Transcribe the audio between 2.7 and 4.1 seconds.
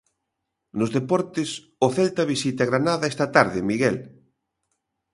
Granada esta tarde, Miguel.